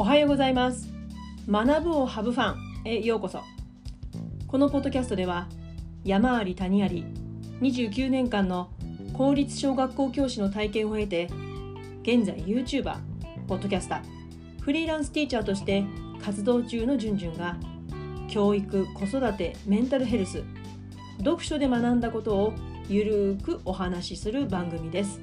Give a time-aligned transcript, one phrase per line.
[0.00, 0.88] おはようございます。
[1.50, 3.42] 学ぶをハブファンへようこそ。
[4.46, 5.48] このポッドキャストでは
[6.04, 7.04] 山あり谷あり
[7.60, 8.70] 29年間の
[9.12, 11.28] 公立小学校教師の体験を経て
[12.02, 12.96] 現在 YouTuber
[13.48, 15.82] ポッドキャスターフリーランスティーチャーとして
[16.24, 17.56] 活動中のじゅんじゅんが
[18.28, 20.44] 教育子育てメンタルヘルス
[21.18, 22.52] 読書で学んだことを
[22.88, 25.20] ゆるーくお話しする番組です。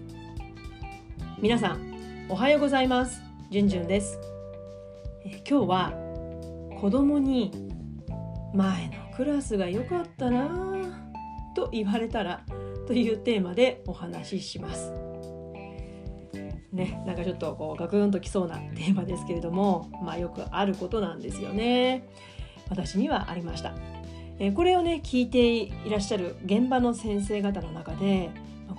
[1.39, 3.21] 皆さんおはようございます。
[3.49, 4.34] じゅんじゅんです。
[5.25, 5.93] え今日は
[6.79, 7.51] 子供に
[8.53, 10.49] 前のクラスが良かったな
[11.55, 12.43] と言われたら
[12.85, 14.93] というテーマでお話しします
[16.71, 22.05] ね、なんかちょっとこうガクンときそうなテーマですけれども、まあ、よくあることなんですよね。
[22.69, 23.73] 私にはありました。
[24.39, 28.29] えこれをね聞いていらっしゃる現場の先生方の中で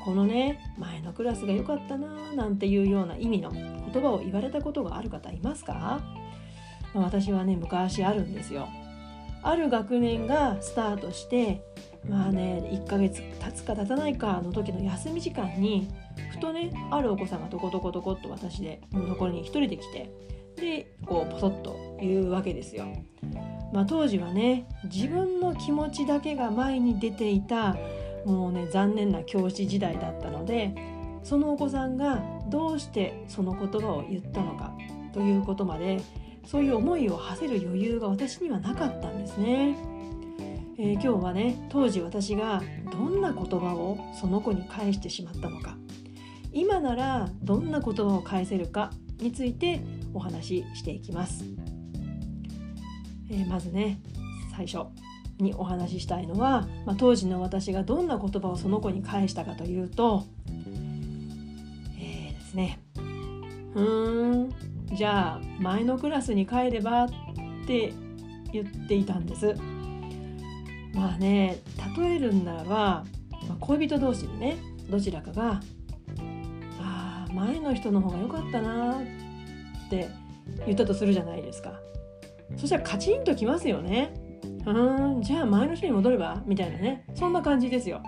[0.04, 3.50] このね前のクラスが良かったななんていうような意味の
[3.96, 6.00] 言葉を言われたことがある方いますか？
[6.94, 8.68] 私はね昔あるんですよ。
[9.42, 11.62] ある学年がスタートして
[12.08, 15.88] まあね1ヶ月経つか経たないかの時の休み時間に
[16.30, 20.10] ふとねあるお子さんがトコトコトコっと私でのとこに一人で来て
[20.56, 22.86] でこうポソッと言うわけですよ。
[23.72, 27.76] まあ、当時はね自分の気持ちだけが前に出ていた
[28.24, 30.74] もうね残念な教師時代だったので
[31.22, 34.72] そのお子さんがどうしてその言葉を言ったのか
[35.12, 36.00] ということまで
[36.44, 39.76] そういう思いを馳せる余裕が私にはなかったんですね。
[40.78, 45.78] えー、今日はね当時私がどんな言葉をその子に返してしまったのか
[46.52, 49.80] 今ならどんな言葉を返せるかについて
[50.12, 51.44] お話ししていきます。
[53.30, 54.00] えー、まずね
[54.54, 54.86] 最初
[55.38, 60.24] にお話ししたいのは、まあ、当時の私がどんな言葉をその子に返したかというと、
[62.46, 62.78] ですね。
[63.74, 64.54] うーん
[64.94, 67.08] じゃあ前のクラスに帰ればっ
[67.66, 67.92] て
[68.52, 69.54] 言っていたんです。
[70.94, 71.58] まあね
[71.98, 73.04] 例えるんならば、
[73.48, 74.56] まあ、恋人同士でね
[74.88, 75.60] どちらかが
[76.80, 80.08] 「あ前の人の方が良かったな」って
[80.64, 81.72] 言ったとするじゃないですか。
[82.56, 84.14] そしたらカチンときますよね。
[84.64, 87.04] うんじゃあ前の人に戻ればみたいなね。
[87.14, 88.02] そんな感じですよ。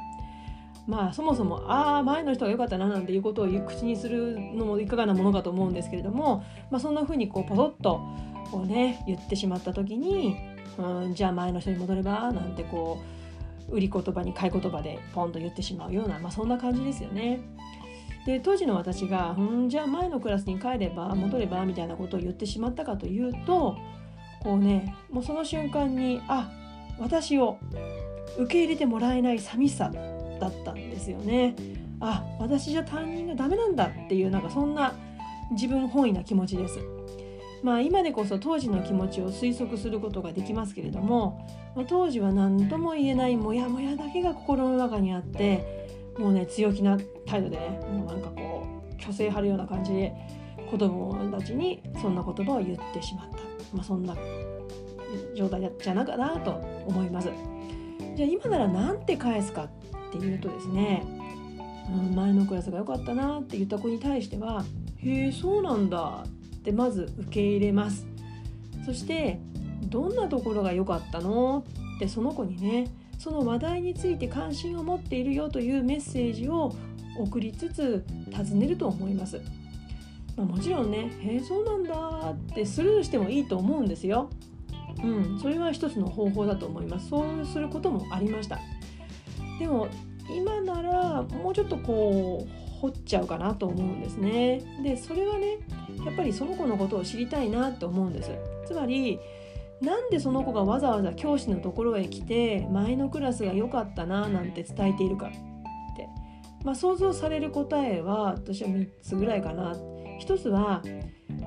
[0.88, 8.00] まあそもそもああ前の人が良かったななんていうことを口にするのもいかがなものかと思うんですけれども、まあ、そんな風にこうポソッと
[8.50, 10.34] こうね言ってしまった時に
[10.78, 12.99] うんじゃあ前の人に戻ればなんてこ
[13.69, 17.41] う売り言葉に買い言葉でポンと言ってしまうような、まあ、そんな感じですよね。
[18.25, 23.76] で当時の私が「うんじゃあ前のクラスに帰れば戻れば」みたいなことを言ってしまったかというと
[24.41, 26.50] こうねもうその瞬間にあ
[26.99, 27.59] 私を
[28.38, 29.91] 受け入れてもらえない寂しさ
[30.38, 31.54] だったんですよね。
[32.00, 34.94] あ私じゃ担任がダメなんだっていうなんかそんな
[35.50, 36.78] 自分本位な気持ちです。
[37.62, 41.44] まあ今でこそ当時の気持ちを推測することができますけれども、
[41.75, 45.88] まあ、当時は何とも言えないモヤモヤだけが心の中にあって
[46.19, 48.66] もうね強気な態度でねもうなんかこ
[48.97, 50.12] う虚勢張るような感じで
[50.70, 53.37] 子供たちにそんな言葉を言ってしまった、
[53.75, 54.15] まあ、そんな
[55.34, 56.50] 状態じゃなかなと
[56.87, 57.31] 思います。
[58.16, 59.69] じゃあ今なら何て返すかっ
[60.08, 61.04] っていうとですね、
[61.88, 64.64] うん、前のクラスが良かったなって言った子に対しては
[64.98, 66.24] 「へえそうなんだ」
[66.56, 68.06] ってまず受け入れます。
[68.84, 69.38] そして
[69.84, 71.64] どんなところが良かったの？
[71.96, 76.72] ってその子にねその話題について関心を持っているよというメッセージを
[77.19, 79.40] 送りつつ尋ねると思います、
[80.36, 84.30] まあ、もちろんね「へえそうなんだ」ってスルーしてもいいと思うんですよ。
[85.02, 87.08] うん、それは一つの方法だと思います。
[87.08, 88.58] そうすることもありました。
[89.58, 89.88] でも
[90.30, 94.62] 今ならもうちょっとこう掘っちゃうかなと思うんですね。
[94.82, 95.58] でそれはね
[96.04, 98.30] やっぱりその子のことを知りたいなって思うんです。
[98.66, 99.19] つまり
[99.80, 105.30] なんでその子がわざわざ教師のところへ来て前のクラスが良かったななんて伝えているかっ
[105.96, 106.08] て、
[106.64, 109.76] まあ、想像される答えは私は3つぐらいかな。
[110.19, 110.82] 一つは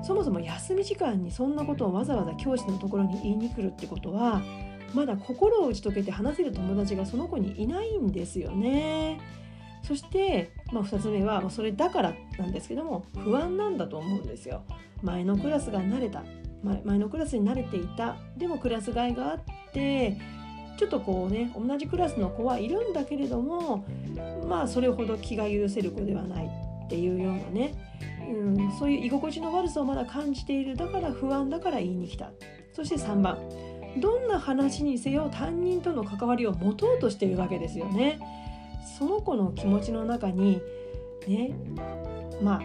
[0.02, 4.42] そもそも休み時間にそんなことをわざわざ教師のところに言いに来るってことは
[4.94, 9.20] まだ心を打ち解けて話せる友達がその子にいないんですよね。
[9.82, 14.62] そして、まあ、2つ目はそれだからなんですけども不安なんだと思うんですよ。
[15.02, 16.22] 前のクラスが慣れた。
[16.84, 18.16] 前のクラスに慣れていた。
[18.36, 19.40] でもクラス替えがあっ
[19.72, 20.18] て
[20.78, 23.84] ちょっとこうね同じクラスの子はいるんだけれども
[24.48, 27.74] まあそれほど気が許せる子ではないっていうようなね。
[28.28, 30.76] うん、そういう居心地の悪さをまだ感じている。
[30.76, 32.30] だから不安だから言いに来た。
[32.72, 33.38] そして3番。
[33.98, 38.18] どんな話にせよ担任との関わりを持とうとしているわけですよね。
[38.98, 40.60] その子の気持ちの中に
[41.26, 41.54] ね
[42.42, 42.62] まあ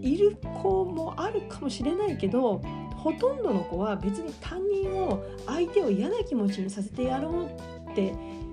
[0.00, 2.62] いる子もあるかもしれないけど
[2.96, 8.12] ほとんどの子は別に担任を相手を嫌な気持ちにさせてやろうって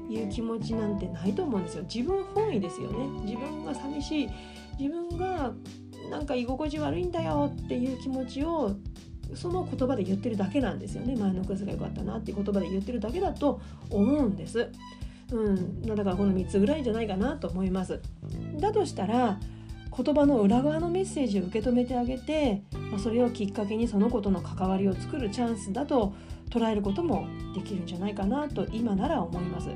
[0.10, 1.84] いう気持ちなんてないと思うんですよ。
[1.84, 3.08] 自分本位ですよね。
[3.24, 4.30] 自分が寂しい。
[4.78, 5.54] 自分が
[6.10, 8.76] なんか居心地悪いんだよっていう気持ちを
[9.33, 14.69] その言葉で言ってるだけなんですよね前のクラスが良かったなっていう言葉で言ってるだけだと思うんです。
[15.31, 18.00] うん、だからこの3つぐらいじゃないかなと思います。
[18.60, 19.39] だとしたら
[19.95, 22.62] 言葉の裏側のメッセージを受け止めてあげて、
[22.92, 26.13] ま、それをきっかけにその子との関わりを作るチャンスだと
[26.50, 29.69] 捉えることもできるんじゃないかなと今なら思います。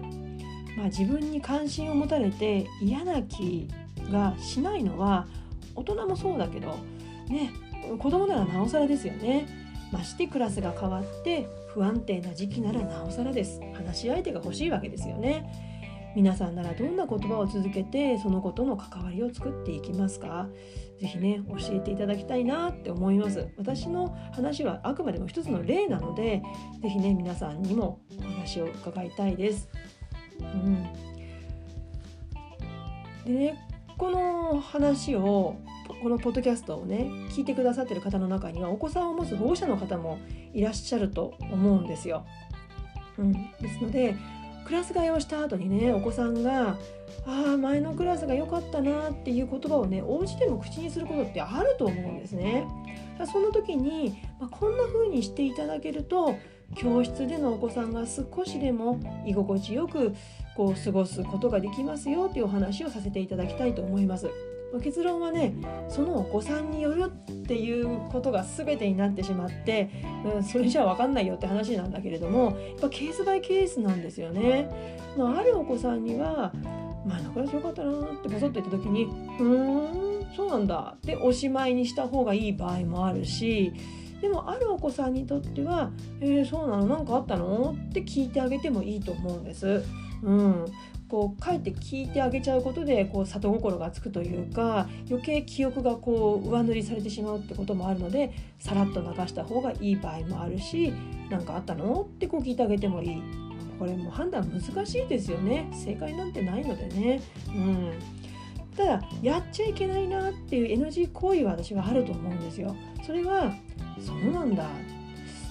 [0.78, 3.68] まあ、自分に関心を持たれて嫌な気
[4.12, 5.28] がしないのは
[5.76, 6.78] 大人もそうだけど
[7.28, 7.52] ね
[7.98, 9.48] 子供ならなおさらですよね。
[9.92, 13.60] ましてクラスが変わって不安定な時期ならなおさらです。
[13.74, 15.70] 話し相手が欲しいわけですよね。
[16.16, 20.48] 皆さんならどんな言葉を続けてそのことの関わりを作っていきますか。
[21.00, 23.48] ぜひね教えていただきたいなって思います。
[23.58, 26.42] 私の話はあくまでも一つの例なので
[26.82, 29.70] ぜひね皆さんにもお話を伺いたいです。
[30.40, 30.84] うん。
[33.26, 35.56] でねこの話を
[36.02, 40.20] このポッドキャストをね聞いてくださってる方の中にはお子さんを持つ保護者の方も
[40.54, 42.26] いらっしゃると思うんですよ。
[43.18, 44.16] うん、ですので
[44.66, 46.78] クラス替えをした後にねお子さんが
[47.26, 52.66] 「ああ前のクラスが良かったな」っていう言葉をねお家でも口にすることってあると思うんですね。
[53.26, 56.36] その時に、まあ、こんな風にしていただけると
[56.76, 60.14] 教室でのお子さんが少しでも居心地よく
[60.56, 64.30] こう過ごすことができますよというお話をさせていただきたいと思います。
[64.78, 65.54] 結論はね
[65.90, 69.90] そのお子さんによるっていうことが全てになってしまって、
[70.36, 74.70] うん、それじゃ分かんないよって話なんだけれどもやっぱケースバイケースなんですよね。
[75.18, 76.54] まあ、るお子さんには
[77.06, 79.06] 「まあ仲良しよかったな」ってボソッと言った時に
[79.40, 83.74] 「うーんそうなんだ」っておしまいにした方がいい場合もあるし
[84.22, 86.86] でもあるお子さんにとっては「えー、そうなの？
[86.86, 89.84] 何かあったの?」って聞いてあげてもいいと思うんです。
[90.22, 90.66] うん、
[91.10, 100.94] こうかえって聞いてあげちゃうことでこう里心がつくというか余計記憶がこう上塗りされてしまうってこともあるのでさらっと流した方がいい場合もあるし
[101.30, 102.04] 何かあったの？
[102.04, 103.22] ってこう聞いてあげてもいい
[103.78, 107.22] これも判断難しいですよね正解なんてないのでね。
[107.48, 107.92] うん
[108.78, 112.74] ただやっちゃいけないなっていう NG 行為は私はあると思うんですよ。
[113.06, 113.54] それは
[114.00, 114.70] そうなんだ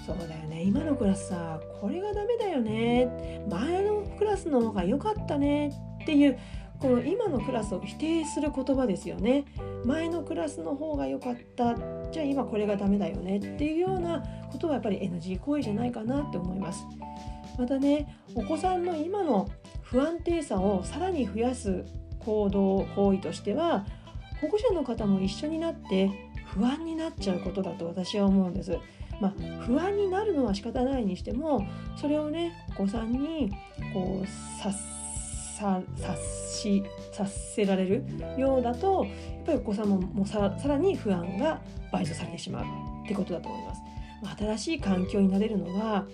[0.08, 0.62] そうだよね。
[0.62, 3.44] 今のクラスさこれがダメだよね。
[3.50, 5.68] 前のクラスの方が良かったね。
[6.02, 6.38] っていう
[6.80, 9.44] この今のクラスを否定する言葉ですよね。
[9.84, 11.74] 前のクラスの方が良かった。
[12.10, 13.36] じゃあ今これがダメだよね。
[13.36, 16.86] っていうようなことはやっぱり NG 行為じゃないかなって思います。
[17.58, 19.46] またねお子さんの今の
[19.82, 21.84] 不安定さをさらに増やす
[22.20, 23.84] 行動行為としては
[24.40, 26.10] 保護者の方も一緒になって
[26.46, 28.78] 不安になっちゃうことだと私は思うんです。
[29.20, 29.32] まあ、
[29.64, 31.66] 不安になるのは仕方ないにしても
[31.96, 33.50] それをねお子さんに
[33.92, 34.26] こう
[34.60, 34.74] 察
[36.52, 38.04] しさせられる
[38.36, 39.10] ようだとや
[39.42, 41.60] っぱりお子さんももささらに不安が
[41.92, 42.64] 倍増されてしまう
[43.04, 43.82] ってことだと思います。
[44.22, 46.06] まあ、新しい環境になれるのは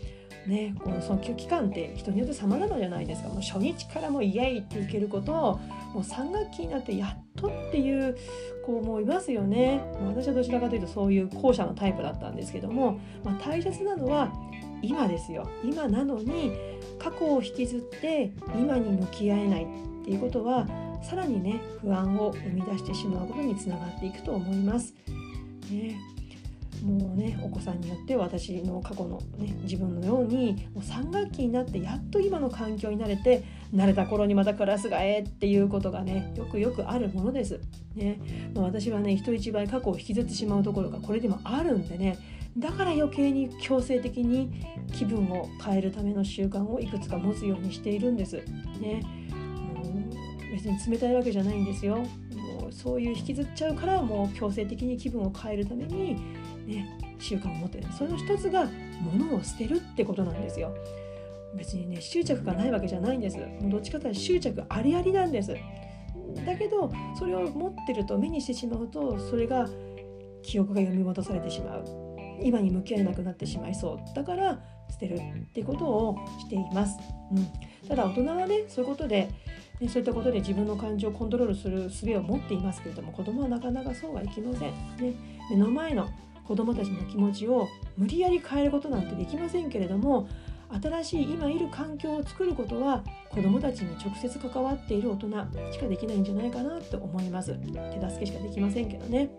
[0.46, 3.28] ね、このその期間って人によって様々じゃないですか。
[3.28, 5.58] もう初日からもイエイっていけることを
[5.94, 8.16] もう3学期になってやっとっていう
[8.64, 9.80] 子もいますよね。
[10.06, 14.32] 私はどちらかというとそういう後者のタイプだったんですけども、まあ、大切なのは
[14.82, 15.48] 今ですよ。
[15.64, 16.52] 今なのに
[16.98, 20.66] 過去を引きずって今に向き合えないっていうことは
[21.02, 24.94] さらにね不安を生み出してしまうことにつながっていくと思います。
[25.70, 26.13] ね。
[26.82, 37.60] もうねお子さんによって私の過去の、ね、自分のようにもう3学期になってやっと今の環境に慣れて慣れた頃にまたクラス替えっていうことがねよくよくあるものです。
[37.94, 38.20] ね
[38.54, 42.18] まあ、私はね人一倍過去を引きずってしまうところがこれでもあるんでね
[42.56, 48.36] だから余計に強制的に気分を変えるための習慣をいくつか持つようにしているんです。
[48.80, 49.02] ね、
[49.74, 51.96] もう別に冷たいわけじゃないんですよ。
[51.96, 56.16] もうそういう引きずっちゃうからもう強制的に気分を変えるために
[56.66, 58.68] ね、習慣を持ってるその一つが
[59.00, 60.74] 物を捨てるってことなんですよ。
[61.56, 63.38] 別にね執着がないわけじゃないんです。
[63.38, 65.54] もうどっちかというと執着ありありなんです。
[66.44, 69.68] だけどそれを持ってると目にしてしまうとそれが
[70.42, 71.84] 記憶が読み戻されてしまう。
[72.42, 74.14] 今に向き合えなくなってしまいそう。
[74.14, 75.20] だから捨てるっ
[75.52, 76.98] てことをしています、
[77.32, 79.28] うん、ただ大人はねそういうことで
[79.80, 85.14] ね、そういったことで自分の感情をコントロールする術を持っていますけれども子供はなかなかそうはいきません、ね、
[85.50, 86.08] 目の前の
[86.46, 90.28] 子どもたちの気持ちを無理やり変えることなんてできませんけれども
[90.82, 95.28] 新しい今いる環境を作ることは子どもたちに直接関わっている大人
[95.72, 97.54] しかできないんじゃないかなと思います。
[97.54, 99.30] 手助けしかできませんけどね。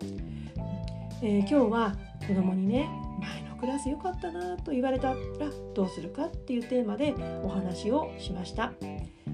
[1.22, 1.96] えー、今日は
[2.26, 2.88] 子供にね
[3.20, 5.16] 前のクラス良かったなと言われたら
[5.74, 8.72] どうするかっていうテーマでお話をしました、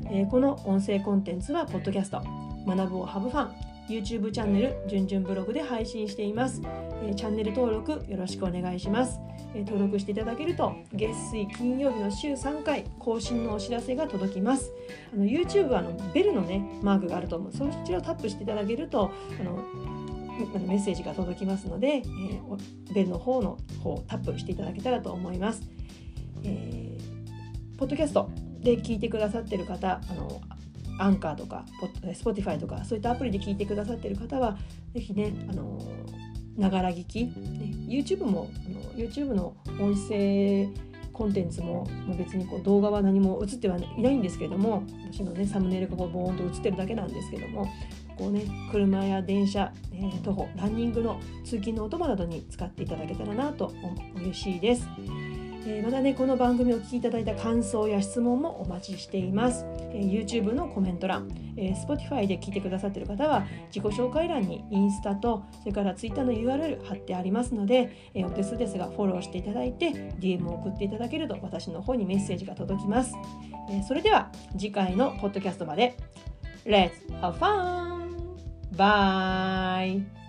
[0.09, 2.23] えー、この音声コンテンツはポッドキャスト
[2.67, 6.63] 学ぶをハブファン YouTube チャンネルじゅんじゅんブログで配信しています、
[7.03, 9.21] えー、チャンネル登録よろしくお願いします、
[9.55, 14.73] えー、登録していただけると月水金曜日の週3回更新のお知らせが届きます。
[15.13, 17.53] あの YouTube はあのベルのねマークがあると思う。
[17.53, 19.11] そちらをタップしていただけると
[19.41, 19.65] あの
[20.67, 25.63] メッセージが届きますので、えー、ベルの方の方をタップしていただけたらと思います。
[26.45, 30.41] えー、ポッドキャストで聞いてくださってる方あの
[30.99, 31.65] アンカーとか
[32.15, 34.57] スポティファイとかそういったアプリで聞いてくださってる方は
[34.95, 35.79] 是非ねあの
[36.57, 37.33] ながら聞き、ね、
[37.89, 40.69] YouTube もあの YouTube の音声
[41.13, 47.67] コンテンツも別にこう動画は何も映ってはいないんですけども私のねサムネイルがこうボーンと映ってるだけなんですけども
[48.17, 53.73] こうね車や電車、えー、徒歩ランニングの通勤のお供などに使っていただけたらなと
[54.17, 54.87] 嬉しいです。
[55.65, 73.15] えー、またねこの番組をお聞きいただいた感想や質問もお待ちしています、えー、YouTube のコメント欄、えー、Spotify で聞いてくださっている方は自己紹介欄にインスタとそれから Twitter の URL 貼ってありますので、え、お手数ですがフォローしていただいて DM を送っていただけると私の方にメッセージが届きます、
[73.71, 75.97] え、それでは次回のポッドキャストまで
[76.65, 78.03] Let's have fun!
[78.77, 80.22] Bye!